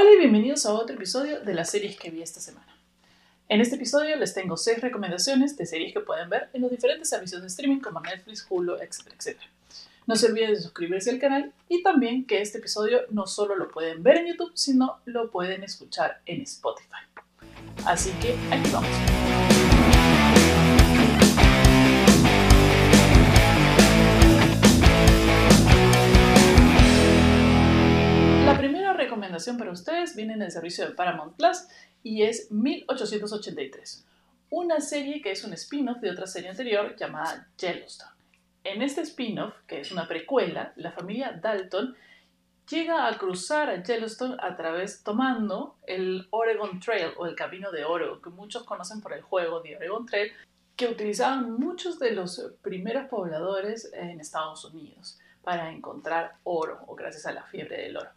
Hola 0.00 0.12
y 0.12 0.18
bienvenidos 0.18 0.64
a 0.64 0.74
otro 0.74 0.94
episodio 0.94 1.40
de 1.40 1.54
las 1.54 1.70
series 1.70 1.98
que 1.98 2.10
vi 2.12 2.22
esta 2.22 2.38
semana. 2.38 2.72
En 3.48 3.60
este 3.60 3.74
episodio 3.74 4.14
les 4.14 4.32
tengo 4.32 4.56
6 4.56 4.80
recomendaciones 4.80 5.56
de 5.56 5.66
series 5.66 5.92
que 5.92 5.98
pueden 5.98 6.30
ver 6.30 6.50
en 6.52 6.62
los 6.62 6.70
diferentes 6.70 7.08
servicios 7.08 7.40
de 7.40 7.48
streaming 7.48 7.80
como 7.80 7.98
Netflix, 7.98 8.46
Hulu, 8.48 8.76
etcétera, 8.76 9.16
etcétera. 9.18 9.50
No 10.06 10.14
se 10.14 10.26
olviden 10.26 10.52
de 10.52 10.62
suscribirse 10.62 11.10
al 11.10 11.18
canal 11.18 11.52
y 11.68 11.82
también 11.82 12.26
que 12.26 12.40
este 12.40 12.58
episodio 12.58 13.00
no 13.10 13.26
solo 13.26 13.56
lo 13.56 13.72
pueden 13.72 14.04
ver 14.04 14.18
en 14.18 14.28
YouTube, 14.28 14.52
sino 14.54 15.00
lo 15.04 15.32
pueden 15.32 15.64
escuchar 15.64 16.20
en 16.26 16.42
Spotify. 16.42 17.02
Así 17.84 18.12
que 18.22 18.36
aquí 18.54 18.70
vamos. 18.70 19.27
Para 29.58 29.70
ustedes 29.70 30.16
viene 30.16 30.34
en 30.34 30.42
el 30.42 30.50
servicio 30.50 30.86
de 30.86 30.94
Paramount 30.94 31.36
Plus 31.36 31.68
y 32.02 32.22
es 32.22 32.50
1883, 32.50 34.04
una 34.50 34.80
serie 34.80 35.22
que 35.22 35.30
es 35.30 35.44
un 35.44 35.52
spin-off 35.52 36.00
de 36.00 36.10
otra 36.10 36.26
serie 36.26 36.50
anterior 36.50 36.96
llamada 36.96 37.48
Yellowstone. 37.58 38.12
En 38.64 38.82
este 38.82 39.02
spin-off, 39.02 39.54
que 39.66 39.80
es 39.80 39.92
una 39.92 40.08
precuela, 40.08 40.72
la 40.76 40.92
familia 40.92 41.38
Dalton 41.40 41.94
llega 42.68 43.06
a 43.06 43.16
cruzar 43.16 43.70
a 43.70 43.82
Yellowstone 43.82 44.36
a 44.40 44.56
través 44.56 45.02
tomando 45.02 45.76
el 45.86 46.26
Oregon 46.30 46.80
Trail 46.80 47.12
o 47.16 47.26
el 47.26 47.34
Camino 47.34 47.70
de 47.70 47.84
Oro, 47.84 48.20
que 48.20 48.30
muchos 48.30 48.64
conocen 48.64 49.00
por 49.00 49.12
el 49.12 49.22
juego 49.22 49.60
de 49.60 49.76
Oregon 49.76 50.04
Trail, 50.04 50.32
que 50.76 50.88
utilizaban 50.88 51.52
muchos 51.52 51.98
de 51.98 52.12
los 52.12 52.52
primeros 52.62 53.08
pobladores 53.08 53.90
en 53.94 54.20
Estados 54.20 54.64
Unidos 54.64 55.18
para 55.42 55.70
encontrar 55.72 56.36
oro 56.44 56.84
o 56.86 56.94
gracias 56.94 57.24
a 57.26 57.32
la 57.32 57.42
fiebre 57.42 57.82
del 57.82 57.96
oro. 57.96 58.10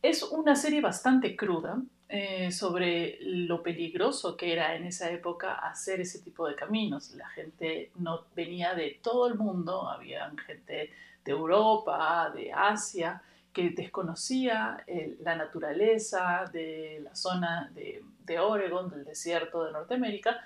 Es 0.00 0.22
una 0.22 0.54
serie 0.54 0.80
bastante 0.80 1.34
cruda 1.34 1.82
eh, 2.08 2.52
sobre 2.52 3.18
lo 3.20 3.62
peligroso 3.62 4.36
que 4.36 4.52
era 4.52 4.76
en 4.76 4.84
esa 4.86 5.10
época 5.10 5.54
hacer 5.54 6.00
ese 6.00 6.20
tipo 6.20 6.46
de 6.46 6.54
caminos. 6.54 7.10
La 7.16 7.28
gente 7.30 7.90
no 7.96 8.26
venía 8.34 8.74
de 8.74 9.00
todo 9.02 9.26
el 9.26 9.34
mundo, 9.34 9.88
había 9.88 10.32
gente 10.46 10.92
de 11.24 11.32
Europa, 11.32 12.30
de 12.32 12.52
Asia, 12.52 13.20
que 13.52 13.70
desconocía 13.70 14.84
eh, 14.86 15.16
la 15.20 15.34
naturaleza 15.34 16.44
de 16.52 17.00
la 17.02 17.16
zona 17.16 17.70
de, 17.74 18.04
de 18.24 18.38
Oregon, 18.38 18.88
del 18.88 19.04
desierto 19.04 19.64
de 19.64 19.72
Norteamérica, 19.72 20.40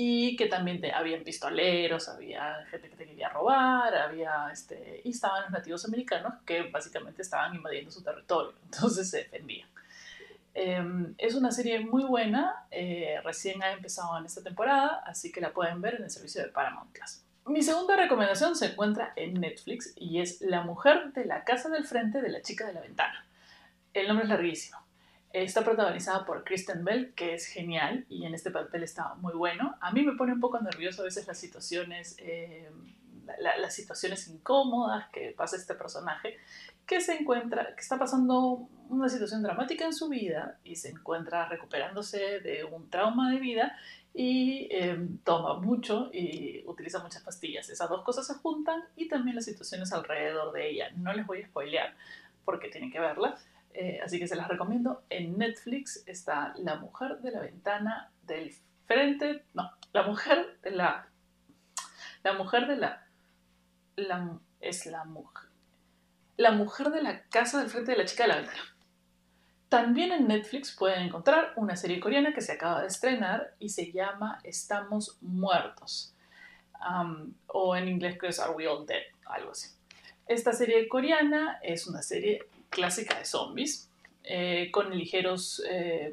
y 0.00 0.36
que 0.36 0.46
también 0.46 0.80
habían 0.94 1.24
pistoleros, 1.24 2.08
había 2.08 2.64
gente 2.70 2.88
que 2.88 2.94
te 2.94 3.04
quería 3.04 3.30
robar, 3.30 3.92
había, 3.96 4.48
este, 4.52 5.00
y 5.02 5.10
estaban 5.10 5.42
los 5.42 5.50
nativos 5.50 5.84
americanos 5.86 6.34
que 6.46 6.62
básicamente 6.70 7.22
estaban 7.22 7.52
invadiendo 7.56 7.90
su 7.90 8.04
territorio, 8.04 8.54
entonces 8.64 9.10
se 9.10 9.24
defendían. 9.24 9.68
Em, 10.54 11.16
es 11.18 11.34
una 11.34 11.50
serie 11.50 11.80
muy 11.80 12.04
buena, 12.04 12.64
eh, 12.70 13.20
recién 13.24 13.60
ha 13.60 13.72
empezado 13.72 14.16
en 14.18 14.26
esta 14.26 14.40
temporada, 14.40 15.02
así 15.04 15.32
que 15.32 15.40
la 15.40 15.50
pueden 15.50 15.80
ver 15.80 15.96
en 15.96 16.04
el 16.04 16.10
servicio 16.10 16.44
de 16.44 16.48
Paramount 16.50 16.92
Plus. 16.92 17.24
Mi 17.46 17.62
segunda 17.62 17.96
recomendación 17.96 18.54
se 18.54 18.66
encuentra 18.66 19.12
en 19.16 19.40
Netflix 19.40 19.94
y 19.96 20.20
es 20.20 20.40
La 20.42 20.60
mujer 20.60 21.12
de 21.12 21.24
la 21.24 21.42
casa 21.42 21.70
del 21.70 21.84
frente 21.84 22.22
de 22.22 22.28
la 22.28 22.40
chica 22.40 22.68
de 22.68 22.72
la 22.72 22.82
ventana. 22.82 23.26
El 23.94 24.06
nombre 24.06 24.26
es 24.26 24.30
larguísimo. 24.30 24.78
Está 25.32 25.62
protagonizada 25.62 26.24
por 26.24 26.42
Kristen 26.42 26.84
Bell, 26.84 27.12
que 27.14 27.34
es 27.34 27.46
genial 27.46 28.06
y 28.08 28.24
en 28.24 28.34
este 28.34 28.50
papel 28.50 28.82
está 28.82 29.14
muy 29.16 29.34
bueno. 29.34 29.76
A 29.80 29.92
mí 29.92 30.02
me 30.02 30.16
pone 30.16 30.32
un 30.32 30.40
poco 30.40 30.58
nervioso 30.60 31.02
a 31.02 31.04
veces 31.04 31.26
las 31.26 31.38
situaciones, 31.38 32.16
eh, 32.18 32.70
las 33.38 33.74
situaciones 33.74 34.26
incómodas 34.28 35.08
que 35.10 35.34
pasa 35.36 35.56
este 35.56 35.74
personaje, 35.74 36.38
que 36.86 37.02
se 37.02 37.14
encuentra, 37.14 37.74
que 37.74 37.80
está 37.82 37.98
pasando 37.98 38.68
una 38.88 39.10
situación 39.10 39.42
dramática 39.42 39.84
en 39.84 39.92
su 39.92 40.08
vida 40.08 40.58
y 40.64 40.76
se 40.76 40.88
encuentra 40.88 41.46
recuperándose 41.46 42.40
de 42.40 42.64
un 42.64 42.88
trauma 42.88 43.30
de 43.30 43.38
vida 43.38 43.76
y 44.14 44.68
eh, 44.70 44.98
toma 45.24 45.60
mucho 45.60 46.08
y 46.10 46.64
utiliza 46.64 47.02
muchas 47.02 47.22
pastillas. 47.22 47.68
Esas 47.68 47.90
dos 47.90 48.02
cosas 48.02 48.26
se 48.26 48.32
juntan 48.32 48.82
y 48.96 49.08
también 49.08 49.36
las 49.36 49.44
situaciones 49.44 49.92
alrededor 49.92 50.54
de 50.54 50.70
ella. 50.70 50.88
No 50.96 51.12
les 51.12 51.26
voy 51.26 51.42
a 51.42 51.46
spoilear 51.46 51.94
porque 52.46 52.68
tienen 52.68 52.90
que 52.90 52.98
verla 52.98 53.36
eh, 53.80 54.00
así 54.04 54.18
que 54.18 54.26
se 54.26 54.34
las 54.34 54.48
recomiendo. 54.48 55.04
En 55.08 55.38
Netflix 55.38 56.02
está 56.04 56.52
La 56.56 56.74
mujer 56.74 57.18
de 57.18 57.30
la 57.30 57.42
ventana 57.42 58.10
del 58.24 58.52
frente. 58.86 59.44
No, 59.54 59.70
la 59.92 60.02
mujer 60.02 60.58
de 60.62 60.72
la. 60.72 61.08
La 62.24 62.32
mujer 62.32 62.66
de 62.66 62.74
la. 62.74 63.06
la 63.94 64.40
es 64.60 64.84
la 64.86 65.04
mujer. 65.04 65.48
La 66.36 66.50
mujer 66.50 66.90
de 66.90 67.02
la 67.02 67.22
casa 67.28 67.60
del 67.60 67.70
frente 67.70 67.92
de 67.92 67.98
la 67.98 68.04
chica 68.04 68.24
de 68.24 68.30
la 68.30 68.36
ventana. 68.38 68.62
También 69.68 70.10
en 70.10 70.26
Netflix 70.26 70.74
pueden 70.74 71.02
encontrar 71.02 71.52
una 71.54 71.76
serie 71.76 72.00
coreana 72.00 72.34
que 72.34 72.40
se 72.40 72.54
acaba 72.54 72.80
de 72.80 72.88
estrenar 72.88 73.54
y 73.60 73.68
se 73.68 73.92
llama 73.92 74.40
Estamos 74.42 75.18
Muertos. 75.20 76.16
o 77.46 77.76
en 77.76 77.86
inglés 77.86 78.16
creo 78.18 78.30
que 78.30 78.34
es 78.34 78.40
Are 78.40 78.54
We 78.54 78.66
All 78.66 78.86
Dead, 78.86 79.02
algo 79.26 79.52
así. 79.52 79.68
Esta 80.26 80.52
serie 80.52 80.88
coreana 80.88 81.60
es 81.62 81.86
una 81.86 82.02
serie 82.02 82.40
clásica 82.70 83.18
de 83.18 83.24
zombies, 83.24 83.90
eh, 84.24 84.70
con 84.70 84.90
ligeros 84.96 85.62
eh, 85.68 86.12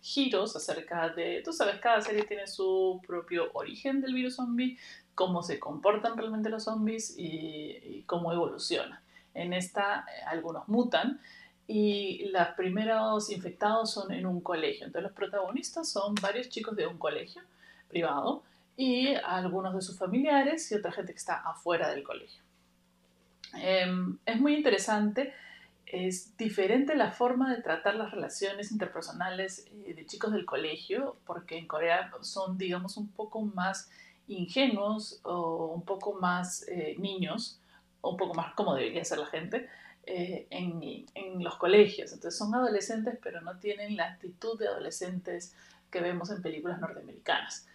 giros 0.00 0.56
acerca 0.56 1.10
de, 1.10 1.42
tú 1.44 1.52
sabes, 1.52 1.78
cada 1.80 2.00
serie 2.00 2.24
tiene 2.24 2.46
su 2.46 3.00
propio 3.06 3.50
origen 3.52 4.00
del 4.00 4.14
virus 4.14 4.36
zombie, 4.36 4.78
cómo 5.14 5.42
se 5.42 5.58
comportan 5.58 6.16
realmente 6.16 6.48
los 6.48 6.64
zombies 6.64 7.14
y, 7.18 8.02
cómo 8.06 8.32
evoluciona. 8.32 9.02
En 9.34 9.52
esta 9.52 10.06
eh, 10.08 10.22
algunos 10.26 10.68
mutan 10.68 11.20
y 11.66 12.28
los 12.30 12.48
primeros 12.56 13.30
infectados 13.30 13.92
son 13.92 14.12
en 14.12 14.26
un 14.26 14.40
colegio. 14.40 14.86
Entonces 14.86 15.10
los 15.10 15.16
protagonistas 15.16 15.88
son 15.88 16.14
varios 16.16 16.48
chicos 16.48 16.74
de 16.74 16.86
un 16.86 16.98
colegio 16.98 17.42
privado 17.88 18.42
y 18.76 19.14
algunos 19.14 19.74
de 19.74 19.82
sus 19.82 19.98
familiares 19.98 20.72
y 20.72 20.74
otra 20.74 20.90
gente 20.90 21.12
que 21.12 21.18
está 21.18 21.34
afuera 21.34 21.90
del 21.90 22.02
colegio. 22.02 22.42
Em, 23.54 24.18
es 24.24 24.40
muy 24.40 24.54
interesante 24.54 25.34
es 25.92 26.36
diferente 26.36 26.94
la 26.94 27.10
forma 27.10 27.54
de 27.54 27.62
tratar 27.62 27.96
las 27.96 28.12
relaciones 28.12 28.70
interpersonales 28.70 29.66
eh, 29.84 29.94
de 29.94 30.06
chicos 30.06 30.32
del 30.32 30.44
colegio, 30.46 31.16
porque 31.26 31.58
en 31.58 31.66
Corea 31.66 32.12
son, 32.20 32.56
digamos, 32.58 32.96
un 32.96 33.08
poco 33.08 33.42
más 33.42 33.90
ingenuos 34.28 35.20
o 35.24 35.66
un 35.74 35.84
poco 35.84 36.14
más 36.14 36.66
eh, 36.68 36.94
niños, 36.98 37.60
o 38.00 38.10
un 38.10 38.16
poco 38.16 38.34
más 38.34 38.54
como 38.54 38.74
debería 38.74 39.04
ser 39.04 39.18
la 39.18 39.26
gente 39.26 39.68
eh, 40.04 40.46
en, 40.50 40.80
en, 41.14 41.42
los 41.42 41.56
colegios. 41.56 42.12
Entonces 42.12 42.38
son 42.38 42.54
adolescentes, 42.54 43.18
pero 43.20 43.40
no 43.40 43.58
tienen 43.58 43.96
la 43.96 44.12
actitud 44.12 44.58
de 44.58 44.68
adolescentes 44.68 45.54
que 45.90 46.00
vemos 46.00 46.30
en 46.30 46.40
películas 46.40 46.80
norteamericanas. 46.80 47.66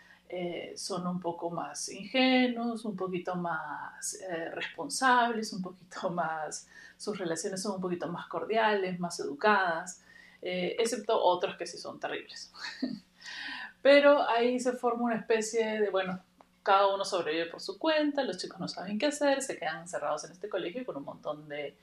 Son 0.75 1.07
un 1.07 1.19
poco 1.19 1.49
más 1.49 1.89
ingenuos, 1.89 2.85
un 2.85 2.95
poquito 2.95 3.35
más 3.35 4.17
responsables, 4.53 5.53
un 5.53 5.61
poquito 5.61 6.09
más 6.11 6.67
sus 6.97 7.17
relaciones 7.17 7.61
son 7.61 7.75
un 7.75 7.81
poquito 7.81 8.07
más 8.07 8.27
cordiales, 8.27 8.99
más 8.99 9.19
educadas, 9.19 10.01
eh, 10.41 10.75
excepto 10.79 11.21
otros 11.21 11.57
que 11.57 11.67
sí 11.67 11.77
son 11.77 11.99
terribles. 11.99 12.51
Pero 13.81 14.27
ahí 14.27 14.59
se 14.59 14.73
forma 14.73 15.03
una 15.03 15.15
especie 15.15 15.81
de, 15.81 15.89
bueno, 15.89 16.19
cada 16.63 16.93
uno 16.93 17.05
sobrevive 17.05 17.45
por 17.47 17.61
su 17.61 17.77
cuenta, 17.77 18.23
los 18.23 18.37
chicos 18.37 18.59
no 18.59 18.67
saben 18.67 18.97
qué 18.97 19.07
hacer, 19.07 19.41
se 19.41 19.57
quedan 19.57 19.81
encerrados 19.81 20.23
en 20.23 20.31
este 20.31 20.49
colegio 20.49 20.85
con 20.85 20.97
un 20.97 21.03
montón 21.03 21.47
de, 21.47 21.67
eh, 21.67 21.77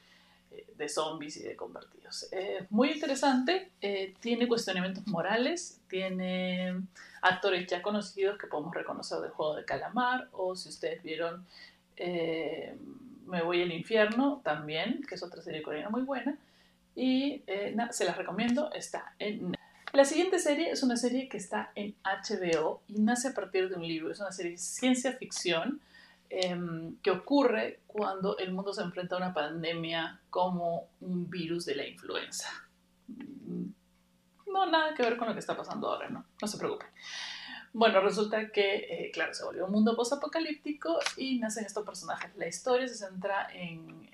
de 0.77 0.89
zombies 0.89 1.37
y 1.37 1.43
de 1.43 1.57
convertidos. 1.57 2.29
Es 2.33 2.71
muy 2.71 2.91
interesante, 2.91 3.71
eh, 3.81 4.15
tiene 4.21 4.49
cuestionamientos 4.49 5.07
morales, 5.07 5.81
tiene 5.89 6.81
actores 7.21 7.67
ya 7.67 7.83
conocidos 7.83 8.39
que 8.39 8.47
podemos 8.47 8.75
reconocer 8.75 9.21
del 9.21 9.31
juego 9.31 9.57
de 9.57 9.65
calamar, 9.65 10.29
o 10.33 10.57
si 10.57 10.69
ustedes 10.69 11.03
vieron 11.03 11.47
me 13.33 13.43
voy 13.43 13.62
al 13.62 13.73
infierno 13.73 14.43
también, 14.45 15.03
que 15.09 15.15
es 15.15 15.23
otra 15.23 15.43
serie 15.43 15.62
coreana 15.62 15.89
muy 15.89 16.03
buena. 16.03 16.37
Y 16.95 17.43
eh, 17.47 17.75
se 17.91 18.05
las 18.05 18.17
recomiendo, 18.17 18.71
está 18.73 19.15
en... 19.19 19.55
La 19.94 20.05
siguiente 20.05 20.38
serie 20.38 20.71
es 20.71 20.82
una 20.82 20.97
serie 20.97 21.29
que 21.29 21.38
está 21.38 21.71
en 21.75 21.94
HBO 22.03 22.82
y 22.88 23.00
nace 23.00 23.29
a 23.29 23.35
partir 23.35 23.69
de 23.69 23.76
un 23.76 23.82
libro. 23.82 24.11
Es 24.11 24.21
una 24.21 24.32
serie 24.32 24.53
de 24.53 24.59
ciencia 24.59 25.12
ficción 25.12 25.81
em, 26.34 26.96
que 27.02 27.11
ocurre 27.11 27.81
cuando 27.87 28.38
el 28.38 28.52
mundo 28.52 28.73
se 28.73 28.81
enfrenta 28.81 29.17
a 29.17 29.19
una 29.19 29.34
pandemia 29.34 30.20
como 30.31 30.88
un 31.00 31.29
virus 31.29 31.67
de 31.67 31.75
la 31.75 31.87
influenza. 31.87 32.49
No, 34.46 34.64
nada 34.64 34.94
que 34.94 35.02
ver 35.02 35.19
con 35.19 35.29
lo 35.29 35.34
que 35.34 35.40
está 35.40 35.55
pasando 35.55 35.90
ahora, 35.90 36.08
¿no? 36.08 36.25
No 36.40 36.49
se 36.49 36.56
preocupen. 36.56 36.88
Bueno, 37.75 38.00
resulta 38.00 38.50
que, 38.50 38.76
eh, 38.76 39.11
claro, 39.12 39.34
se 39.34 39.44
volvió 39.44 39.67
un 39.67 39.73
mundo 39.73 39.94
post-apocalíptico 39.94 40.99
y 41.19 41.38
nacen 41.38 41.67
estos 41.67 41.84
personajes. 41.84 42.35
La 42.37 42.46
historia 42.46 42.88
se 42.88 42.94
centra 42.94 43.49
en, 43.52 44.08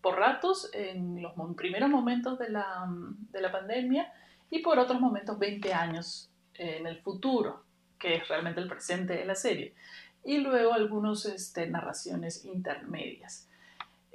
por 0.00 0.16
ratos 0.16 0.68
en 0.72 1.22
los 1.22 1.32
primeros 1.56 1.90
momentos 1.90 2.40
de 2.40 2.48
la, 2.48 2.88
de 3.30 3.40
la, 3.40 3.52
pandemia 3.52 4.12
y 4.50 4.60
por 4.60 4.80
otros 4.80 5.00
momentos 5.00 5.38
20 5.38 5.72
años 5.74 6.28
en 6.54 6.88
el 6.88 7.00
futuro, 7.02 7.64
que 7.98 8.16
es 8.16 8.28
realmente 8.28 8.60
el 8.60 8.68
presente 8.68 9.14
de 9.14 9.24
la 9.24 9.36
serie. 9.36 9.74
Y 10.26 10.38
luego 10.38 10.74
algunas 10.74 11.24
este, 11.24 11.66
narraciones 11.66 12.44
intermedias. 12.44 13.46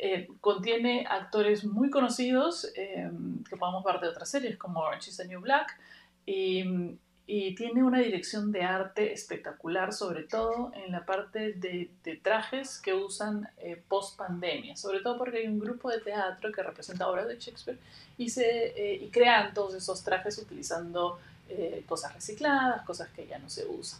Eh, 0.04 0.28
contiene 0.42 1.06
actores 1.08 1.64
muy 1.64 1.92
conocidos 1.92 2.68
em, 2.74 3.44
que 3.44 3.56
podemos 3.56 3.84
ver 3.84 4.00
de 4.00 4.08
otras 4.08 4.32
series 4.32 4.58
como 4.58 4.80
Orange 4.80 5.12
is 5.12 5.18
the 5.18 5.28
New 5.28 5.42
Black 5.42 5.78
y, 6.26 6.98
y, 7.28 7.54
tiene 7.54 7.84
una 7.84 8.00
dirección 8.00 8.52
de 8.52 8.64
arte 8.64 9.14
espectacular, 9.14 9.94
sobre 9.94 10.24
todo 10.24 10.72
en 10.74 10.92
la 10.92 11.06
parte 11.06 11.54
de, 11.54 11.92
de 12.04 12.16
trajes 12.16 12.80
que 12.80 12.96
usan 12.96 13.48
eh, 13.60 13.80
post 13.88 14.18
pandemia, 14.18 14.76
sobre 14.76 15.02
todo 15.02 15.20
porque 15.20 15.38
hay 15.38 15.48
un 15.48 15.60
grupo 15.60 15.92
de 15.92 16.00
teatro 16.00 16.52
que 16.52 16.64
representa 16.64 17.08
obras 17.08 17.28
de 17.28 17.38
Shakespeare 17.38 17.78
y, 18.18 18.32
se, 18.32 18.70
eh, 18.76 18.96
y 19.04 19.10
crean 19.10 19.54
todos 19.54 19.76
esos 19.76 20.04
trajes 20.04 20.36
utilizando 20.40 21.20
cosas 21.86 22.14
recicladas, 22.14 22.82
cosas 22.84 23.10
que 23.10 23.28
ya 23.28 23.38
no 23.38 23.50
se 23.50 23.68
usan. 23.68 24.00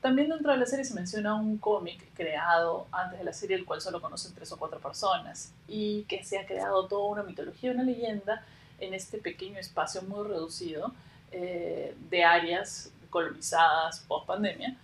También 0.00 0.28
dentro 0.28 0.52
de 0.52 0.58
la 0.58 0.66
serie 0.66 0.84
se 0.84 0.94
menciona 0.94 1.34
un 1.34 1.58
cómic 1.58 2.04
creado 2.14 2.86
antes 2.92 3.18
de 3.18 3.24
la 3.24 3.32
serie, 3.32 3.56
el 3.56 3.64
cual 3.64 3.80
solo 3.80 4.00
conocen 4.00 4.32
tres 4.34 4.52
o 4.52 4.56
cuatro 4.56 4.78
personas, 4.78 5.52
y 5.66 6.04
que 6.04 6.22
se 6.24 6.38
ha 6.38 6.46
creado 6.46 6.86
toda 6.86 7.08
una 7.08 7.22
mitología, 7.24 7.72
una 7.72 7.82
leyenda 7.82 8.44
en 8.78 8.94
este 8.94 9.18
pequeño 9.18 9.58
espacio 9.58 10.02
muy 10.02 10.26
reducido 10.26 10.92
eh, 11.32 11.96
de 12.10 12.24
áreas 12.24 12.92
colonizadas 13.10 14.00
post 14.06 14.26
pandemia, 14.26 14.76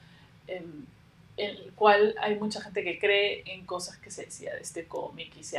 en, 0.49 0.93
el 1.37 1.72
cual 1.75 2.14
hay 2.20 2.37
mucha 2.37 2.61
gente 2.61 2.84
que 2.84 2.96
cree 2.99 3.43
en 3.46 3.66
cosas 3.66 3.96
que 3.96 4.08
se 4.08 4.26
decía 4.26 4.55
de 4.55 4.61
este 4.61 4.87
cómic 4.87 5.37
y 5.37 5.43
se, 5.43 5.58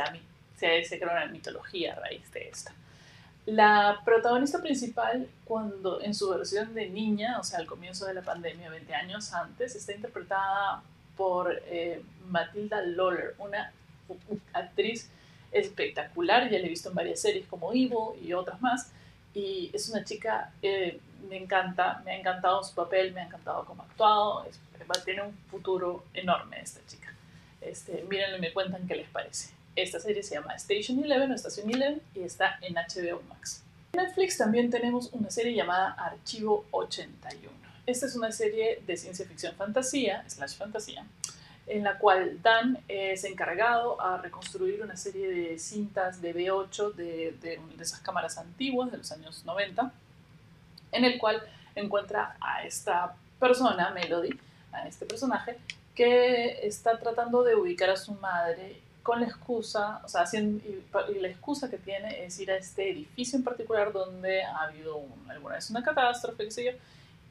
se, 0.58 0.84
se 0.84 0.98
crea 0.98 1.12
una 1.12 1.26
mitología 1.26 1.92
a 1.92 2.00
raíz 2.00 2.32
de 2.32 2.48
esta. 2.48 2.72
La 3.46 4.02
protagonista 4.04 4.60
principal, 4.60 5.28
cuando 5.44 6.00
en 6.00 6.14
su 6.14 6.28
versión 6.30 6.74
de 6.74 6.88
niña, 6.88 7.38
o 7.38 7.44
sea, 7.44 7.60
al 7.60 7.66
comienzo 7.66 8.04
de 8.06 8.14
la 8.14 8.22
pandemia, 8.22 8.70
20 8.70 8.94
años 8.94 9.32
antes, 9.32 9.76
está 9.76 9.92
interpretada 9.92 10.82
por 11.16 11.56
eh, 11.66 12.02
Matilda 12.28 12.82
Lawler, 12.82 13.34
una 13.38 13.72
actriz 14.52 15.08
espectacular, 15.52 16.50
ya 16.50 16.58
la 16.58 16.66
he 16.66 16.68
visto 16.68 16.88
en 16.88 16.96
varias 16.96 17.20
series 17.20 17.46
como 17.46 17.72
Evil 17.72 18.20
y 18.20 18.32
otras 18.32 18.60
más, 18.60 18.90
y 19.32 19.70
es 19.72 19.88
una 19.88 20.04
chica, 20.04 20.52
eh, 20.60 21.00
me 21.28 21.36
encanta, 21.36 22.02
me 22.04 22.12
ha 22.12 22.18
encantado 22.18 22.64
su 22.64 22.74
papel, 22.74 23.12
me 23.12 23.20
ha 23.20 23.24
encantado 23.24 23.64
cómo 23.64 23.82
ha 23.82 23.86
actuado, 23.86 24.44
tiene 25.04 25.22
un 25.22 25.36
futuro 25.50 26.04
enorme 26.14 26.60
esta 26.60 26.80
chica. 26.86 27.12
Este, 27.60 28.04
mírenlo 28.08 28.36
y 28.36 28.40
me 28.40 28.52
cuentan 28.52 28.86
qué 28.86 28.96
les 28.96 29.08
parece. 29.08 29.54
Esta 29.76 30.00
serie 30.00 30.22
se 30.22 30.34
llama 30.34 30.54
Station 30.54 31.04
Eleven 31.04 31.30
o 31.30 31.34
Estación 31.34 31.68
Eleven 31.68 32.00
y 32.14 32.22
está 32.22 32.58
en 32.62 32.74
HBO 32.76 33.22
Max. 33.28 33.62
En 33.92 34.02
Netflix 34.02 34.38
también 34.38 34.70
tenemos 34.70 35.10
una 35.12 35.30
serie 35.30 35.54
llamada 35.54 35.90
Archivo 35.98 36.64
81. 36.70 37.52
Esta 37.84 38.06
es 38.06 38.16
una 38.16 38.32
serie 38.32 38.82
de 38.86 38.96
ciencia 38.96 39.26
ficción 39.26 39.54
fantasía, 39.54 40.24
slash 40.28 40.56
fantasía, 40.56 41.04
en 41.66 41.84
la 41.84 41.98
cual 41.98 42.40
Dan 42.42 42.78
es 42.88 43.24
encargado 43.24 44.00
a 44.00 44.16
reconstruir 44.16 44.82
una 44.82 44.96
serie 44.96 45.28
de 45.28 45.58
cintas 45.58 46.22
de 46.22 46.34
V8 46.34 46.94
de, 46.94 47.36
de, 47.42 47.60
de 47.76 47.82
esas 47.82 48.00
cámaras 48.00 48.38
antiguas 48.38 48.90
de 48.90 48.96
los 48.96 49.12
años 49.12 49.44
90, 49.44 49.92
en 50.92 51.04
el 51.04 51.18
cual 51.18 51.42
encuentra 51.74 52.38
a 52.40 52.64
esta 52.64 53.14
persona, 53.38 53.90
Melody, 53.90 54.40
a 54.72 54.88
este 54.88 55.04
personaje, 55.04 55.58
que 55.94 56.66
está 56.66 56.98
tratando 56.98 57.42
de 57.42 57.54
ubicar 57.54 57.90
a 57.90 57.96
su 57.96 58.14
madre 58.14 58.80
con 59.06 59.20
la 59.20 59.26
excusa, 59.28 60.00
o 60.04 60.08
sea, 60.08 60.24
y, 60.34 60.82
la 61.20 61.28
excusa 61.28 61.70
que 61.70 61.78
tiene 61.78 62.24
es 62.24 62.40
ir 62.40 62.50
a 62.50 62.56
este 62.56 62.90
edificio 62.90 63.38
en 63.38 63.44
particular 63.44 63.92
donde 63.92 64.42
ha 64.42 64.64
habido 64.64 65.00
alguna 65.28 65.54
vez 65.54 65.70
una 65.70 65.84
catástrofe, 65.84 66.44
qué 66.44 66.50
sé 66.50 66.64
yo, 66.64 66.72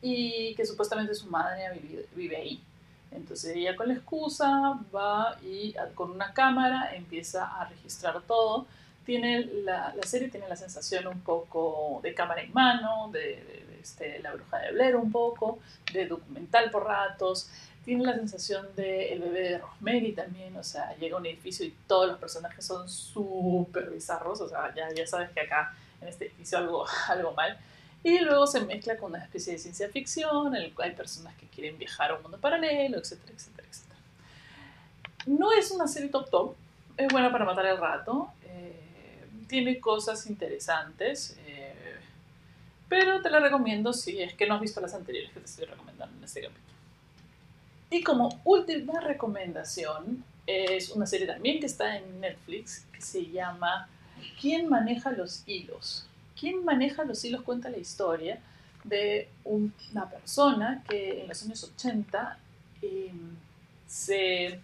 y 0.02 0.56
que 0.56 0.66
supuestamente 0.66 1.14
su 1.14 1.28
madre 1.28 1.78
vive 2.16 2.38
ahí. 2.38 2.64
Entonces 3.12 3.58
ella 3.58 3.76
con 3.76 3.90
la 3.90 3.96
excusa 3.96 4.80
va 4.96 5.38
y 5.44 5.76
con 5.96 6.12
una 6.12 6.32
cámara 6.34 6.96
empieza 6.96 7.44
a 7.44 7.68
registrar 7.68 8.22
todo. 8.22 8.68
Tiene 9.06 9.46
la, 9.64 9.94
serie 10.06 10.30
tiene 10.30 10.48
la 10.48 10.56
sensación 10.56 11.08
un 11.08 11.20
poco 11.20 12.00
de 12.04 12.14
cámara 12.14 12.42
en 12.42 12.54
mano, 12.54 13.10
de, 13.12 13.20
de 13.20 13.80
este, 13.82 14.20
la 14.20 14.34
bruja 14.34 14.60
de 14.60 14.72
Blair 14.72 14.96
un 14.96 15.12
poco, 15.12 15.60
de 15.92 16.08
documental 16.08 16.72
por 16.72 16.86
ratos 16.86 17.50
tiene 17.86 18.04
la 18.04 18.16
sensación 18.16 18.68
de 18.76 19.14
el 19.14 19.20
bebé 19.20 19.42
de 19.42 19.58
Rosemary 19.60 20.12
también, 20.12 20.58
o 20.58 20.64
sea, 20.64 20.96
llega 20.98 21.16
a 21.16 21.20
un 21.20 21.26
edificio 21.28 21.66
y 21.66 21.74
todos 21.88 22.08
los 22.08 22.18
personajes 22.18 22.66
son 22.66 22.90
súper 22.90 23.92
bizarros, 23.92 24.42
o 24.42 24.50
sea, 24.50 24.74
ya, 24.76 24.92
ya 24.92 25.06
sabes 25.06 25.30
que 25.30 25.42
acá 25.42 25.76
en 26.02 26.08
este 26.08 26.26
edificio 26.26 26.58
algo, 26.58 26.86
algo 27.08 27.34
mal. 27.34 27.58
Y 28.04 28.20
luego 28.20 28.46
se 28.46 28.62
mezcla 28.62 28.98
con 28.98 29.12
una 29.12 29.24
especie 29.24 29.54
de 29.54 29.60
ciencia 29.60 29.90
ficción, 29.90 30.56
en 30.56 30.64
el 30.64 30.74
cual 30.74 30.90
hay 30.90 30.96
personas 30.96 31.36
que 31.36 31.48
quieren 31.48 31.78
viajar 31.78 32.12
a 32.12 32.16
un 32.16 32.24
mundo 32.24 32.40
paralelo, 32.40 32.98
etcétera, 32.98 33.34
etcétera, 33.36 33.68
etcétera. 33.68 34.00
No 35.28 35.52
es 35.52 35.72
una 35.72 35.88
serie 35.88 36.10
top 36.10 36.30
top, 36.30 36.56
es 36.98 37.08
buena 37.12 37.32
para 37.32 37.46
matar 37.46 37.66
el 37.68 37.78
rato, 37.78 38.30
eh, 38.44 39.26
tiene 39.48 39.80
cosas 39.80 40.28
interesantes, 40.28 41.38
eh, 41.46 41.96
pero 42.90 43.22
te 43.22 43.30
la 43.30 43.40
recomiendo 43.40 43.94
si 43.94 44.22
es 44.22 44.34
que 44.34 44.48
no 44.48 44.56
has 44.56 44.62
visto 44.62 44.82
las 44.82 44.94
anteriores 44.94 45.32
que 45.32 45.40
te 45.40 45.46
estoy 45.46 45.66
recomendando 45.66 46.16
en 46.18 46.24
este 46.24 46.42
capítulo. 46.42 46.65
Y 47.96 48.04
como 48.04 48.42
última 48.44 49.00
recomendación, 49.00 50.22
es 50.46 50.90
una 50.90 51.06
serie 51.06 51.28
también 51.28 51.62
que 51.62 51.66
está 51.66 51.96
en 51.96 52.20
Netflix 52.20 52.86
que 52.92 53.00
se 53.00 53.32
llama 53.32 53.88
¿Quién 54.42 54.68
maneja 54.68 55.12
los 55.12 55.44
hilos? 55.48 56.06
¿Quién 56.38 56.66
maneja 56.66 57.06
los 57.06 57.24
hilos? 57.24 57.44
Cuenta 57.44 57.70
la 57.70 57.78
historia 57.78 58.42
de 58.84 59.30
una 59.46 60.10
persona 60.10 60.84
que 60.90 61.22
en 61.22 61.30
los 61.30 61.42
años 61.44 61.64
80 61.64 62.38
em, 62.82 63.38
se, 63.88 64.60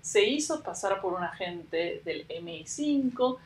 se, 0.00 0.26
hizo 0.26 0.62
pasar 0.62 1.02
por 1.02 1.12
un 1.12 1.22
agente 1.22 2.00
del 2.02 2.26
MI5 2.28 3.36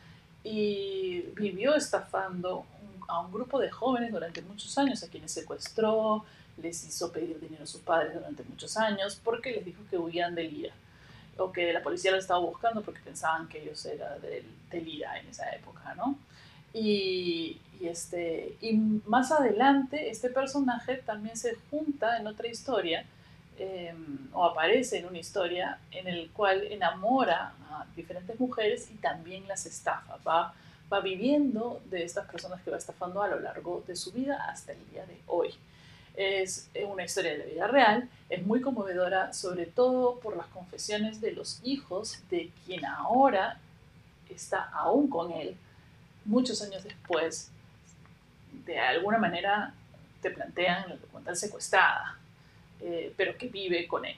y 0.45 1.25
vivió 1.35 1.75
estafando 1.75 2.65
a 3.09 3.19
un 3.19 3.33
grupo 3.33 3.59
de 3.59 3.69
jóvenes 3.69 4.13
durante 4.13 4.41
muchos 4.43 4.77
años 4.77 5.03
a 5.03 5.09
quienes 5.09 5.33
secuestró, 5.33 6.23
les 6.57 6.85
hizo 6.85 7.11
pedir 7.11 7.39
dinero 7.39 7.63
a 7.63 7.67
sus 7.67 7.81
padres 7.81 8.13
durante 8.13 8.43
muchos 8.43 8.77
años 8.77 9.19
porque 9.23 9.51
les 9.51 9.65
dijo 9.65 9.81
que 9.89 9.97
huían 9.97 10.35
del 10.35 10.53
IRA 10.53 10.73
o 11.37 11.51
que 11.51 11.73
la 11.73 11.83
policía 11.83 12.11
los 12.11 12.21
estaba 12.21 12.39
buscando 12.39 12.81
porque 12.81 13.01
pensaban 13.01 13.47
que 13.47 13.61
ellos 13.61 13.85
eran 13.85 14.21
del, 14.21 14.45
del 14.69 14.87
IRA 14.87 15.19
en 15.19 15.27
esa 15.27 15.49
época, 15.51 15.93
¿no? 15.95 16.17
Y, 16.73 17.59
y, 17.79 17.87
este, 17.87 18.55
y 18.61 18.73
más 18.73 19.31
adelante 19.31 20.09
este 20.09 20.29
personaje 20.29 20.97
también 20.97 21.37
se 21.37 21.55
junta 21.69 22.17
en 22.17 22.27
otra 22.27 22.47
historia 22.47 23.05
em, 23.57 24.29
o 24.33 24.45
aparece 24.45 24.99
en 24.99 25.05
una 25.05 25.17
historia 25.17 25.79
en 25.91 26.07
el 26.07 26.31
cual 26.31 26.63
enamora 26.63 27.53
a 27.69 27.85
diferentes 27.95 28.39
mujeres 28.39 28.89
y 28.91 28.95
también 28.95 29.47
las 29.47 29.65
estafa, 29.65 30.17
va, 30.27 30.53
va 30.91 30.99
viviendo 31.01 31.81
de 31.89 32.03
estas 32.03 32.29
personas 32.29 32.61
que 32.61 32.71
va 32.71 32.77
estafando 32.77 33.21
a 33.21 33.27
lo 33.27 33.39
largo 33.39 33.83
de 33.87 33.95
su 33.95 34.11
vida 34.11 34.45
hasta 34.49 34.73
el 34.73 34.89
día 34.89 35.05
de 35.05 35.19
hoy 35.27 35.53
es 36.17 36.69
una 36.87 37.03
historia 37.03 37.31
de 37.31 37.37
la 37.39 37.45
vida 37.45 37.67
real, 37.67 38.09
es 38.29 38.45
muy 38.45 38.61
conmovedora, 38.61 39.33
sobre 39.33 39.65
todo 39.65 40.19
por 40.19 40.35
las 40.35 40.47
confesiones 40.47 41.21
de 41.21 41.31
los 41.31 41.59
hijos 41.63 42.19
de 42.29 42.51
quien 42.65 42.85
ahora 42.85 43.59
está 44.29 44.63
aún 44.73 45.09
con 45.09 45.31
él, 45.31 45.55
muchos 46.25 46.61
años 46.61 46.83
después, 46.83 47.51
de 48.65 48.79
alguna 48.79 49.17
manera 49.17 49.73
te 50.21 50.31
plantean 50.31 50.91
el 50.91 50.99
documental 50.99 51.35
secuestrada, 51.35 52.17
eh, 52.81 53.13
pero 53.15 53.37
que 53.37 53.47
vive 53.47 53.87
con 53.87 54.05
él. 54.05 54.15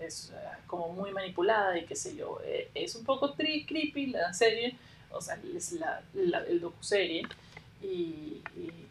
Es 0.00 0.32
eh, 0.34 0.38
como 0.66 0.88
muy 0.88 1.12
manipulada 1.12 1.78
y 1.78 1.84
qué 1.84 1.94
sé 1.94 2.16
yo. 2.16 2.40
Eh, 2.44 2.70
es 2.74 2.94
un 2.94 3.04
poco 3.04 3.34
creepy 3.34 4.06
la 4.06 4.32
serie, 4.32 4.76
o 5.10 5.20
sea, 5.20 5.38
es 5.54 5.72
la, 5.72 6.02
la, 6.14 6.38
el 6.38 6.60
docuserie 6.60 7.22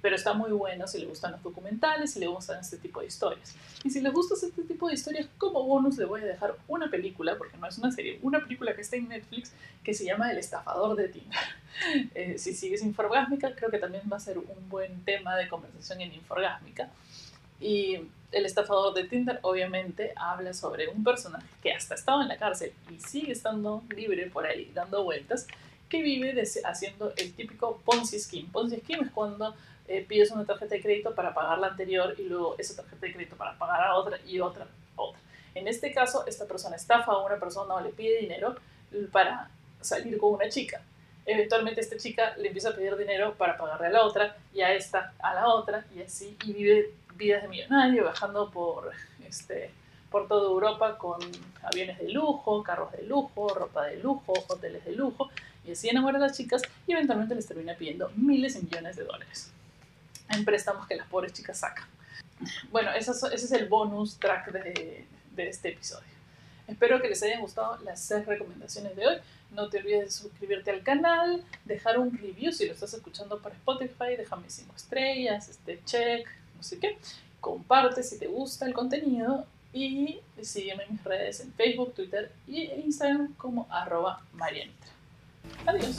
pero 0.02 0.18
está 0.18 0.34
muy 0.34 0.52
bueno 0.52 0.86
si 0.86 1.00
le 1.00 1.06
gustan 1.06 1.32
los 1.32 1.42
documentales, 1.42 2.12
si 2.12 2.20
le 2.20 2.28
gustan 2.28 2.60
este 2.60 2.78
tipo 2.78 3.00
de 3.00 3.08
historias. 3.08 3.56
Y 3.86 3.90
si 3.90 4.02
les 4.02 4.12
gusta 4.12 4.36
este 4.36 4.64
tipo 4.64 4.90
de 4.90 4.96
historias, 4.96 5.28
como 5.38 5.64
bonus 5.64 5.98
le 5.98 6.04
voy 6.04 6.22
a 6.22 6.26
dejar 6.26 6.58
una 6.68 6.90
película, 6.90 7.38
porque 7.38 7.58
no 7.58 7.68
es 7.68 7.78
una 7.78 7.90
serie, 7.90 8.20
una 8.22 8.42
película 8.42 8.76
que 8.76 8.82
está 8.82 8.98
en 8.98 9.08
Netflix 9.08 9.54
que 9.82 9.94
se 9.94 10.04
llama 10.04 10.30
El 10.30 10.38
estafador 10.38 10.96
de 10.96 11.08
Tinder. 11.10 11.40
Eh, 12.14 12.38
si 12.38 12.54
sigues 12.54 12.84
Inforgásmica, 12.84 13.56
creo 13.56 13.72
que 13.72 13.80
también 13.80 14.04
va 14.12 14.18
a 14.18 14.20
ser 14.20 14.38
un 14.38 14.70
buen 14.70 15.04
tema 15.06 15.36
de 15.36 15.48
conversación 15.48 16.02
en 16.02 16.14
Inforgásmica. 16.14 16.92
Y 17.60 17.96
El 18.32 18.46
estafador 18.46 18.94
de 18.94 19.06
Tinder 19.06 19.40
obviamente 19.42 20.14
habla 20.16 20.54
sobre 20.54 20.88
un 20.90 21.04
personaje 21.04 21.48
que 21.64 21.74
hasta 21.74 21.96
estaba 21.96 22.22
en 22.22 22.28
la 22.28 22.38
cárcel 22.38 22.74
y 22.92 23.00
sigue 23.00 23.32
estando 23.32 23.84
libre 23.90 24.28
por 24.28 24.46
ahí, 24.46 24.72
dando 24.76 25.04
vueltas, 25.04 25.48
que 25.94 26.02
vive 26.02 26.34
haciendo 26.66 27.14
el 27.18 27.36
típico 27.36 27.80
Ponzi 27.86 28.18
Scheme. 28.18 28.50
Ponzi 28.52 28.78
Scheme 28.78 29.04
es 29.04 29.12
cuando 29.12 29.54
eh, 29.88 30.04
pides 30.04 30.32
una 30.32 30.44
tarjeta 30.44 30.74
de 30.74 30.82
crédito 30.82 31.14
para 31.14 31.36
pagar 31.36 31.60
la 31.60 31.68
anterior 31.68 32.16
y 32.18 32.24
luego 32.24 32.56
esa 32.58 32.78
tarjeta 32.78 33.06
de 33.06 33.14
crédito 33.14 33.36
para 33.36 33.56
pagar 33.60 33.84
a 33.84 33.94
otra 33.94 34.18
y 34.26 34.40
otra, 34.40 34.66
otra. 34.96 35.22
En 35.54 35.68
este 35.68 35.94
caso, 35.94 36.26
esta 36.26 36.48
persona 36.48 36.78
estafa 36.78 37.12
a 37.12 37.24
una 37.24 37.38
persona 37.38 37.76
o 37.76 37.80
le 37.82 37.90
pide 37.90 38.22
dinero 38.22 38.56
para 39.12 39.52
salir 39.82 40.18
con 40.18 40.34
una 40.34 40.50
chica. 40.50 40.82
Eventualmente 41.28 41.82
esta 41.82 41.98
chica 41.98 42.36
le 42.38 42.48
empieza 42.48 42.70
a 42.70 42.76
pedir 42.76 42.98
dinero 42.98 43.36
para 43.36 43.56
pagarle 43.56 43.86
a 43.86 43.92
la 43.92 44.02
otra 44.02 44.36
y 44.52 44.62
a 44.62 44.74
esta 44.74 45.14
a 45.20 45.36
la 45.36 45.48
otra 45.48 45.86
y 45.96 46.02
así 46.02 46.36
y 46.44 46.54
vive 46.54 46.92
vidas 47.16 47.44
de 47.44 47.50
millonario 47.50 48.06
bajando 48.06 48.50
por 48.50 48.92
este 49.24 49.70
por 50.14 50.28
toda 50.28 50.48
Europa 50.48 50.96
con 51.00 51.20
aviones 51.64 51.98
de 51.98 52.10
lujo, 52.10 52.62
carros 52.62 52.92
de 52.92 53.02
lujo, 53.02 53.50
ropa 53.50 53.88
de 53.88 53.98
lujo, 53.98 54.32
hoteles 54.48 54.86
de 54.86 54.92
lujo, 54.92 55.32
y 55.66 55.72
así 55.72 55.90
enamora 55.90 56.18
a 56.20 56.22
las 56.22 56.38
chicas 56.38 56.62
y 56.86 56.92
eventualmente 56.92 57.34
les 57.34 57.48
termina 57.48 57.74
pidiendo 57.74 58.12
miles 58.16 58.56
y 58.56 58.60
millones 58.60 58.96
de 58.96 59.06
dólares 59.06 59.52
en 60.30 60.46
préstamos 60.46 60.86
que 60.86 60.98
las 60.98 61.08
pobres 61.08 61.34
chicas 61.34 61.58
sacan. 61.58 61.88
Bueno, 62.72 62.92
ese 62.94 63.12
es 63.34 63.52
el 63.54 63.68
bonus 63.68 64.20
track 64.20 64.52
de, 64.52 65.08
de 65.36 65.50
este 65.50 65.70
episodio. 65.70 66.14
Espero 66.68 67.02
que 67.02 67.10
les 67.10 67.24
hayan 67.24 67.42
gustado 67.42 67.78
las 67.78 68.00
seis 68.00 68.24
recomendaciones 68.28 68.96
de 68.96 69.08
hoy. 69.08 69.16
No 69.50 69.68
te 69.70 69.80
olvides 69.80 70.06
de 70.06 70.12
suscribirte 70.12 70.70
al 70.70 70.84
canal, 70.84 71.44
dejar 71.66 71.98
un 71.98 72.16
review 72.16 72.52
si 72.52 72.68
lo 72.68 72.74
estás 72.74 72.94
escuchando 72.94 73.40
por 73.40 73.52
Spotify, 73.54 74.16
déjame 74.16 74.48
cinco 74.52 74.76
estrellas, 74.76 75.50
este 75.50 75.82
check, 75.86 76.28
no 76.56 76.62
sé 76.62 76.78
qué. 76.78 77.00
Comparte 77.42 78.04
si 78.04 78.20
te 78.20 78.28
gusta 78.28 78.68
el 78.68 78.76
contenido 78.76 79.48
y 79.74 80.20
sígueme 80.42 80.84
en 80.84 80.94
mis 80.94 81.04
redes 81.04 81.40
en 81.40 81.52
Facebook, 81.54 81.94
Twitter 81.94 82.32
e 82.48 82.82
Instagram 82.86 83.34
como 83.36 83.68
arroba 83.70 84.22
Marianitra. 84.34 84.92
Adiós. 85.66 85.98